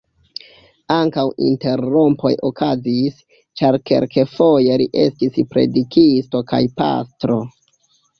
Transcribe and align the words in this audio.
Ankaŭ 0.93 1.23
interrompoj 1.49 2.31
okazis, 2.49 3.19
ĉar 3.61 3.77
kelkfoje 3.89 4.79
li 4.83 4.87
estis 5.03 5.37
predikisto 5.53 6.43
kaj 6.53 6.63
pastro. 6.83 7.37